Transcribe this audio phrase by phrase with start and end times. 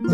[0.00, 0.06] ス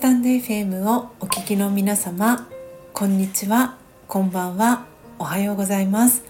[0.00, 2.48] タンド FM をお聞きの皆様
[2.92, 3.76] こんにちは
[4.08, 4.84] こんばんは
[5.20, 6.24] おはようございます。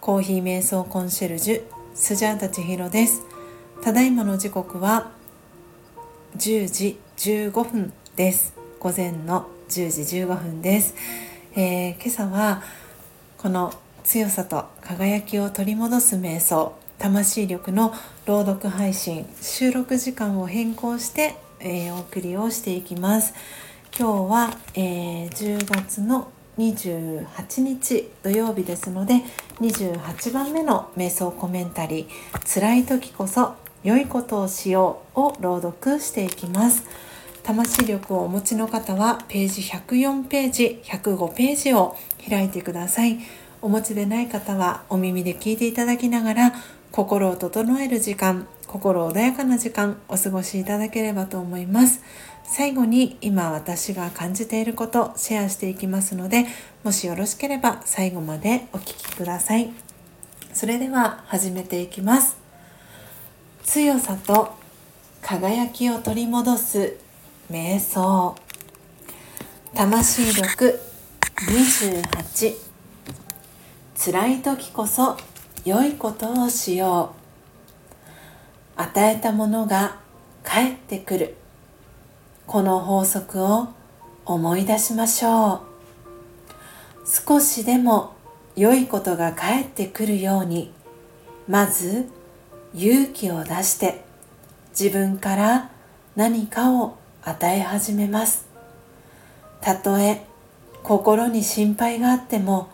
[0.00, 1.62] コーヒー瞑想コンシェルジュ
[1.94, 3.20] スジャータ千尋です。
[3.82, 5.10] ただいまの時刻は
[6.38, 8.54] 10時15分です。
[8.80, 10.94] 午前の10時15分です、
[11.54, 12.62] えー、今朝は
[13.36, 13.70] この
[14.02, 17.92] 強さと輝きを取り戻す瞑想魂力の
[18.26, 23.34] 朗読配信収録時間を変更して、えー、お送りをしていきます。
[23.98, 29.22] 今日は、えー、10月の28日土曜日ですので
[29.60, 32.08] 28番目の瞑想コメンタリー
[32.52, 36.84] 「辛い時こそ良いことをしよう」を朗読していきます。
[37.42, 41.94] 魂力をお持ちの方はページ104ページ105ページを
[42.26, 43.18] 開いてください。
[43.60, 46.52] お持ちでない方はお耳で聞いていただきながら
[46.94, 52.00] 心を整える時間心穏やかな時間お過ごしいただければと思います。
[52.44, 56.46] 最後に今私が感じていることシェアしていきますので
[56.84, 59.72] もしよろしければ最後までお聴きください。
[60.52, 62.36] それでは始めていきます。
[63.64, 64.54] 強さと
[65.20, 66.96] 輝きを取り戻す
[67.50, 68.36] 瞑想。
[69.74, 70.78] 魂力
[71.48, 72.54] 28
[73.96, 75.16] 辛い時こそ
[75.64, 77.14] 良いことをしよ
[78.76, 78.80] う。
[78.80, 79.98] 与えたものが
[80.42, 81.36] 返ってくる。
[82.46, 83.68] この法則を
[84.26, 85.60] 思い出しましょう。
[87.06, 88.14] 少しでも
[88.56, 90.72] 良いことが返ってくるように
[91.48, 92.08] まず
[92.74, 94.04] 勇気を出して
[94.78, 95.70] 自分から
[96.14, 98.46] 何かを与え始めます。
[99.62, 100.26] たとえ
[100.82, 102.68] 心に心配があっても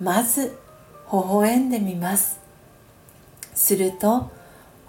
[0.00, 0.56] まず
[1.10, 2.38] 微笑んでみます。
[3.54, 4.30] すると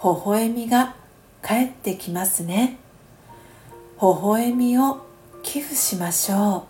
[0.03, 0.95] 微笑みが
[1.41, 2.77] 返ってきますね。
[4.01, 5.05] 微笑みを
[5.43, 6.67] 寄付しましょ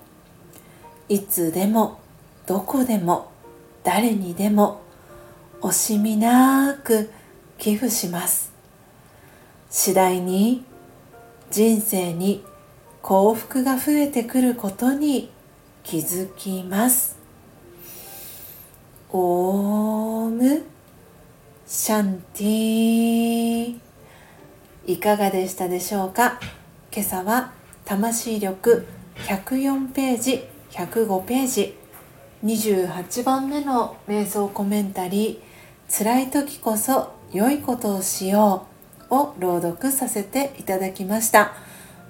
[1.10, 1.14] う。
[1.14, 2.00] いつでも
[2.46, 3.32] どこでも
[3.84, 4.82] 誰にでも
[5.62, 7.12] 惜しみなく
[7.58, 8.52] 寄付します。
[9.70, 10.64] 次第に
[11.52, 12.44] 人生に
[13.02, 15.32] 幸福が増えてくることに
[15.84, 17.19] 気づきます。
[19.12, 20.64] オーム。
[21.66, 23.80] シャンティ
[24.86, 26.40] いかがでしたでしょうか？
[26.92, 27.52] 今朝は
[27.86, 31.76] 魂力104ページ105ページ
[32.44, 35.50] 28番目の瞑想コメンタリー
[35.96, 38.68] 「辛い時こそ良いことをしよ
[39.10, 41.54] う」を朗読させていただきました。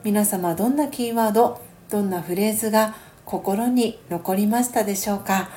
[0.04, 2.96] 皆様どんなキーワードどんなフレーズが
[3.26, 5.50] 心に残りましたでしょうか？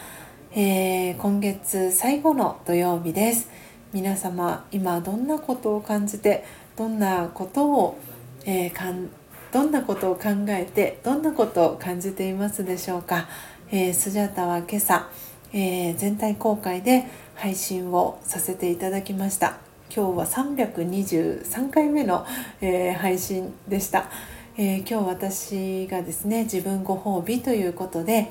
[0.55, 3.49] えー、今月最後の土曜日です。
[3.95, 6.45] 皆様今どんなことを感じて
[6.77, 7.99] どんなことを、
[8.45, 9.09] えー、かん
[9.51, 13.29] どんなことを考えてどんなことを感じていますでしょうか、
[13.71, 15.09] えー、スジャタは今朝、
[15.55, 19.57] えー、全体公開で配信をさせていただきました。
[19.95, 22.27] 今日は323回目の、
[22.61, 24.11] え、配信でした、
[24.59, 28.31] え今日私がですね自分ご褒美ということで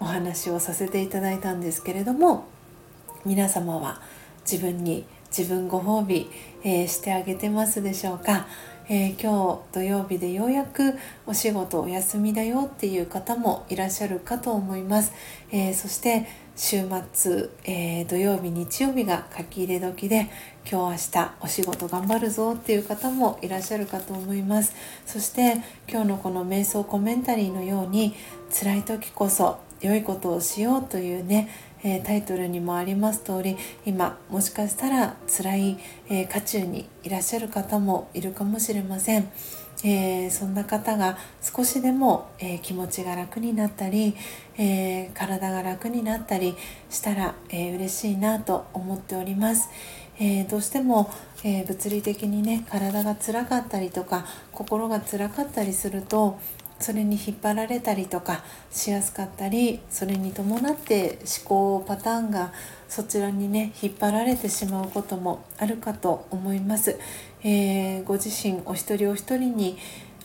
[0.00, 2.46] お話をさせていただいたんですけれども
[3.24, 4.00] 皆様は
[4.50, 5.04] 自分に
[5.36, 6.30] 自分ご褒美、
[6.62, 8.46] えー、してあげてますでしょうか、
[8.88, 10.94] えー、今日土曜日でようやく
[11.26, 15.12] お仕事お休みだよっていう方もいらっしゃるかと思います、
[15.50, 20.30] えー、そして週末、え土曜日日曜日が書き入れ時で
[20.70, 24.74] 今日明日お仕事頑張るぞっていう方もいらっしゃるかと思います。
[25.04, 28.14] そして今日のこの瞑想コメンタリーのように
[28.50, 31.48] 辛い時こそ良いことをしようというね、
[31.82, 35.78] えー、タイトルにもあります通り今もしかしたら辛い、
[36.08, 39.30] えー、渦中にいらっしゃる方もいるかもしれません。
[39.84, 44.16] えー、そんな方が少しでも、えー、気持ちが楽になったり、
[44.56, 46.54] えー、体が楽になったり
[46.88, 49.68] したら、えー、嬉しいなと思っております。
[50.18, 51.10] えどうしても、
[51.44, 56.38] え物理的にね体が辛かったりとか心が辛かったりすると
[56.78, 62.52] それに引っ張られたりとかしやすかったりそれに伴って思考パターンが
[62.88, 66.98] そちらにね引っ張られてしまうこともあるかと思います、
[67.42, 69.78] えー、ご自身お一人お一人に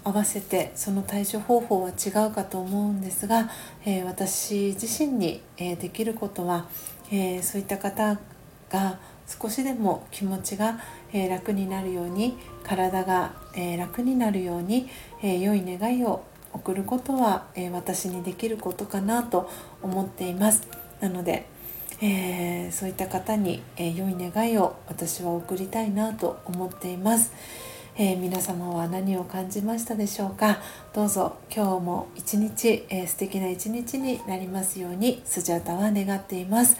[0.03, 3.49] 合わせてその対処方法は違うかと思うんですが、
[3.85, 6.67] えー、私自身に、えー、できることは、
[7.11, 8.19] えそういった方
[8.69, 10.79] が少しでも気持ちが、
[11.13, 14.89] え楽になるように体が、え楽になるように、
[15.21, 19.49] え良い願いを送ることは、えー、私にできることかなと
[19.81, 20.67] 思っています。
[20.99, 21.47] なので、
[22.01, 27.31] えー、そういった方に、えー、良い願いを私は送りたいなと思っています。
[27.97, 30.59] えー、皆様は何を感じましたでしょうか？
[30.93, 36.77] どうぞ今日も一日、えー、素敵な一日になりますようにスジャータは願っています。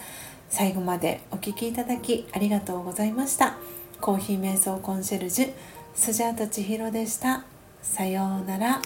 [0.48, 3.56] 最後までお聴きいただきありがとうございました。
[4.00, 5.52] コーヒー瞑想コンシェルジュ
[5.94, 7.44] スジャータ千尋でした。
[7.82, 8.82] さようなら。